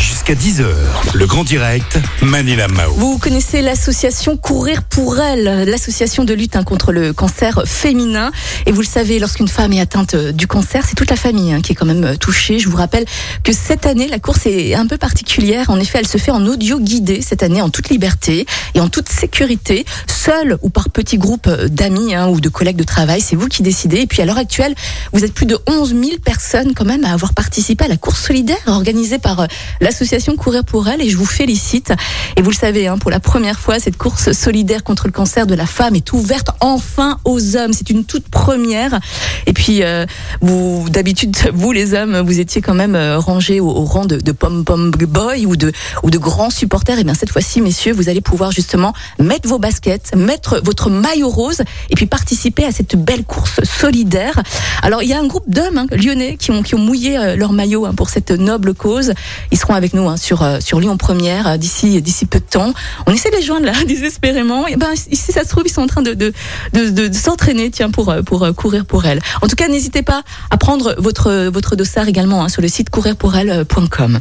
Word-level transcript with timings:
Jusqu'à 0.00 0.32
10h, 0.32 0.64
le 1.12 1.26
grand 1.26 1.44
direct, 1.44 1.98
Manila 2.22 2.68
Mao. 2.68 2.90
Vous 2.94 3.18
connaissez 3.18 3.60
l'association 3.60 4.38
Courir 4.38 4.82
pour 4.82 5.20
elle, 5.20 5.68
l'association 5.68 6.24
de 6.24 6.32
lutte 6.32 6.56
hein, 6.56 6.64
contre 6.64 6.90
le 6.90 7.12
cancer 7.12 7.64
féminin. 7.66 8.32
Et 8.64 8.72
vous 8.72 8.80
le 8.80 8.86
savez, 8.86 9.18
lorsqu'une 9.18 9.46
femme 9.46 9.74
est 9.74 9.80
atteinte 9.80 10.14
euh, 10.14 10.32
du 10.32 10.46
cancer, 10.46 10.86
c'est 10.88 10.94
toute 10.94 11.10
la 11.10 11.16
famille 11.16 11.52
hein, 11.52 11.60
qui 11.60 11.72
est 11.72 11.74
quand 11.74 11.84
même 11.84 12.04
euh, 12.04 12.16
touchée. 12.16 12.58
Je 12.58 12.70
vous 12.70 12.78
rappelle 12.78 13.04
que 13.44 13.52
cette 13.52 13.84
année, 13.84 14.08
la 14.08 14.18
course 14.18 14.46
est 14.46 14.74
un 14.74 14.86
peu 14.86 14.96
particulière. 14.96 15.68
En 15.68 15.78
effet, 15.78 15.98
elle 15.98 16.08
se 16.08 16.16
fait 16.16 16.30
en 16.30 16.46
audio 16.46 16.80
guidé 16.80 17.20
cette 17.20 17.42
année, 17.42 17.60
en 17.60 17.68
toute 17.68 17.90
liberté 17.90 18.46
et 18.74 18.80
en 18.80 18.88
toute 18.88 19.10
sécurité, 19.10 19.84
seule 20.06 20.56
ou 20.62 20.70
par 20.70 20.88
petits 20.88 21.18
groupes 21.18 21.46
euh, 21.46 21.68
d'amis 21.68 22.14
hein, 22.14 22.28
ou 22.28 22.40
de 22.40 22.48
collègues 22.48 22.78
de 22.78 22.84
travail. 22.84 23.20
C'est 23.20 23.36
vous 23.36 23.48
qui 23.48 23.62
décidez. 23.62 23.98
Et 23.98 24.06
puis 24.06 24.22
à 24.22 24.24
l'heure 24.24 24.38
actuelle, 24.38 24.74
vous 25.12 25.26
êtes 25.26 25.34
plus 25.34 25.46
de 25.46 25.58
11 25.66 25.90
000 25.90 26.02
personnes 26.24 26.72
quand 26.74 26.86
même 26.86 27.04
à 27.04 27.12
avoir 27.12 27.34
participé 27.34 27.84
à 27.84 27.88
la 27.88 27.98
course 27.98 28.24
solidaire 28.24 28.56
organisée 28.66 29.18
par 29.18 29.40
euh, 29.40 29.46
l'association 29.90 30.36
Courir 30.36 30.64
pour 30.64 30.88
elle. 30.88 31.02
Et 31.02 31.10
je 31.10 31.16
vous 31.16 31.26
félicite. 31.26 31.92
Et 32.36 32.42
vous 32.42 32.50
le 32.50 32.56
savez, 32.56 32.86
hein, 32.86 32.96
pour 32.96 33.10
la 33.10 33.18
première 33.18 33.58
fois, 33.58 33.80
cette 33.80 33.96
course 33.96 34.30
solidaire 34.32 34.84
contre 34.84 35.06
le 35.06 35.12
cancer 35.12 35.46
de 35.46 35.54
la 35.54 35.66
femme 35.66 35.96
est 35.96 36.12
ouverte 36.12 36.50
enfin 36.60 37.18
aux 37.24 37.56
hommes. 37.56 37.72
C'est 37.72 37.90
une 37.90 38.04
toute 38.04 38.28
première. 38.28 39.00
Et 39.46 39.52
puis, 39.52 39.82
euh, 39.82 40.06
vous, 40.40 40.86
d'habitude, 40.88 41.36
vous 41.52 41.72
les 41.72 41.92
hommes, 41.94 42.20
vous 42.20 42.38
étiez 42.38 42.62
quand 42.62 42.74
même 42.74 42.94
euh, 42.94 43.18
rangés 43.18 43.58
au, 43.58 43.84
rang 43.84 44.06
de, 44.06 44.16
de 44.16 44.32
pom 44.32 44.64
pom 44.64 44.90
boy 44.90 45.46
ou 45.46 45.56
de 45.56 45.72
ou 46.04 46.10
de 46.10 46.18
grands 46.18 46.50
supporters. 46.50 46.98
Et 46.98 47.04
bien 47.04 47.14
cette 47.14 47.30
fois-ci, 47.30 47.60
messieurs, 47.60 47.92
vous 47.92 48.08
allez 48.08 48.20
pouvoir 48.20 48.52
justement 48.52 48.92
mettre 49.18 49.48
vos 49.48 49.58
baskets, 49.58 50.14
mettre 50.14 50.60
votre 50.64 50.88
maillot 50.88 51.28
rose 51.28 51.62
et 51.90 51.96
puis 51.96 52.06
participer 52.06 52.64
à 52.64 52.70
cette 52.70 52.94
belle 52.94 53.24
course 53.24 53.60
solidaire. 53.64 54.40
Alors, 54.82 55.02
il 55.02 55.08
y 55.08 55.14
a 55.14 55.18
un 55.18 55.26
groupe 55.26 55.48
d'hommes 55.48 55.78
hein, 55.78 55.86
lyonnais 55.90 56.36
qui 56.36 56.52
ont 56.52 56.62
qui 56.62 56.76
ont 56.76 56.78
mouillé 56.78 57.18
euh, 57.18 57.34
leur 57.36 57.52
maillot 57.52 57.86
hein, 57.86 57.94
pour 57.94 58.08
cette 58.08 58.30
noble 58.30 58.74
cause. 58.74 59.12
Ils 59.50 59.58
seront 59.58 59.74
avec 59.80 59.94
nous 59.94 60.06
hein, 60.08 60.16
sur 60.18 60.42
euh, 60.42 60.58
sur 60.60 60.78
Lyon 60.78 60.96
Première 60.98 61.46
euh, 61.46 61.56
d'ici 61.56 62.02
d'ici 62.02 62.26
peu 62.26 62.38
de 62.38 62.44
temps. 62.44 62.74
On 63.06 63.12
essaie 63.12 63.30
de 63.30 63.36
les 63.36 63.42
joindre 63.42 63.64
là 63.64 63.72
désespérément. 63.88 64.66
Et 64.66 64.76
ben 64.76 64.90
ici 65.10 65.32
ça 65.32 65.42
se 65.42 65.48
trouve 65.48 65.62
ils 65.66 65.72
sont 65.72 65.80
en 65.82 65.86
train 65.86 66.02
de 66.02 66.12
de 66.12 66.32
de, 66.74 66.90
de- 66.90 67.08
de 67.08 67.14
s'entraîner 67.14 67.70
tiens 67.70 67.90
pour 67.90 68.10
euh, 68.10 68.20
pour 68.22 68.46
courir 68.54 68.84
pour 68.84 69.06
elle. 69.06 69.20
En 69.40 69.48
tout 69.48 69.56
cas, 69.56 69.68
n'hésitez 69.68 70.02
pas 70.02 70.22
à 70.50 70.56
prendre 70.58 70.94
votre 70.98 71.48
votre 71.48 71.76
dossard 71.76 72.08
également 72.08 72.44
hein, 72.44 72.48
sur 72.50 72.60
le 72.60 72.68
site 72.68 72.90
courirpourelle.com. 72.90 74.20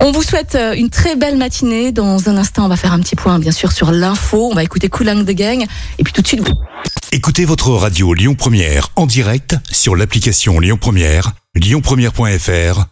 On 0.00 0.12
vous 0.12 0.22
souhaite 0.22 0.56
une 0.76 0.88
très 0.90 1.16
belle 1.16 1.36
matinée. 1.36 1.90
Dans 1.92 2.28
un 2.28 2.36
instant, 2.36 2.64
on 2.64 2.68
va 2.68 2.76
faire 2.76 2.92
un 2.92 3.00
petit 3.00 3.16
point 3.16 3.38
bien 3.40 3.52
sûr 3.52 3.72
sur 3.72 3.90
l'info. 3.90 4.48
On 4.50 4.54
va 4.54 4.62
écouter 4.62 4.88
Cooling 4.88 5.24
the 5.24 5.32
Gang 5.34 5.66
et 5.98 6.04
puis 6.04 6.12
tout 6.12 6.22
de 6.22 6.28
suite. 6.28 6.42
Écoutez 7.10 7.44
votre 7.44 7.70
radio 7.70 8.14
Lyon 8.14 8.34
Première 8.34 8.88
en 8.96 9.06
direct 9.06 9.56
sur 9.70 9.96
l'application 9.96 10.60
Lyon 10.60 10.78
Première, 10.80 11.32
lyonpremière.fr 11.54 12.91